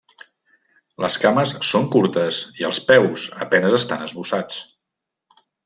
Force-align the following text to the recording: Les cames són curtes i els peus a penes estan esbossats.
Les 1.03 1.17
cames 1.25 1.53
són 1.67 1.85
curtes 1.97 2.41
i 2.63 2.67
els 2.71 2.81
peus 2.89 3.29
a 3.45 3.49
penes 3.55 3.79
estan 3.83 4.07
esbossats. 4.09 5.47